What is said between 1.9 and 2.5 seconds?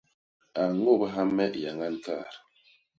kaat.